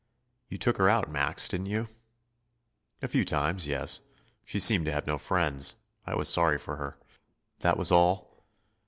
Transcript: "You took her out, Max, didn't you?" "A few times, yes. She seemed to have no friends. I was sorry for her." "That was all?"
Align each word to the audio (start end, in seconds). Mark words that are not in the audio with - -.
"You 0.49 0.57
took 0.57 0.77
her 0.77 0.89
out, 0.89 1.11
Max, 1.11 1.47
didn't 1.47 1.67
you?" 1.67 1.87
"A 3.03 3.07
few 3.07 3.23
times, 3.23 3.67
yes. 3.67 4.01
She 4.43 4.57
seemed 4.57 4.87
to 4.87 4.91
have 4.91 5.05
no 5.05 5.19
friends. 5.19 5.75
I 6.07 6.15
was 6.15 6.27
sorry 6.27 6.57
for 6.57 6.77
her." 6.77 6.97
"That 7.59 7.77
was 7.77 7.91
all?" 7.91 8.43